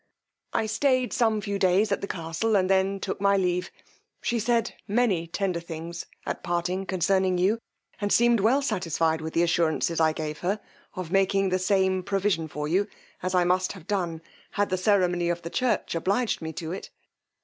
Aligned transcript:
I 0.51 0.65
stayed 0.65 1.13
some 1.13 1.41
few 1.41 1.59
days 1.59 1.91
at 1.91 2.01
the 2.01 2.07
castle, 2.07 2.55
and 2.55 2.67
then 2.71 2.99
took 2.99 3.21
my 3.21 3.37
leave: 3.37 3.69
she 4.19 4.39
said 4.39 4.73
many 4.87 5.27
tender 5.27 5.59
things 5.59 6.07
at 6.25 6.41
parting 6.41 6.87
concerning 6.87 7.37
you, 7.37 7.59
and 7.99 8.11
seemed 8.11 8.39
well 8.39 8.63
satisfied 8.63 9.21
with 9.21 9.35
the 9.35 9.43
assurances 9.43 9.99
I 9.99 10.11
gave 10.11 10.39
her 10.39 10.59
of 10.95 11.11
making 11.11 11.49
the 11.49 11.59
same 11.59 12.01
provision 12.01 12.47
for 12.47 12.67
you, 12.67 12.87
as 13.21 13.35
I 13.35 13.43
must 13.43 13.73
have 13.73 13.85
done 13.85 14.23
had 14.53 14.71
the 14.71 14.75
ceremony 14.77 15.29
of 15.29 15.43
the 15.43 15.51
church 15.51 15.93
obliged 15.93 16.41
me 16.41 16.51
to 16.53 16.71
it. 16.71 16.89